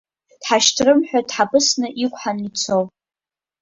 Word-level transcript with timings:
Дҳашьҭрым 0.39 0.99
ҳәа 1.07 1.27
дҳаԥысны 1.27 1.87
иқәҳан 2.03 2.37
ицо. 2.47 2.77